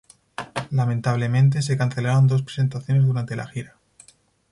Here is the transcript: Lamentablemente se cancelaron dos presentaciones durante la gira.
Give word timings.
Lamentablemente 0.71 1.61
se 1.61 1.77
cancelaron 1.77 2.25
dos 2.25 2.41
presentaciones 2.41 3.05
durante 3.05 3.35
la 3.35 3.45
gira. 3.45 3.75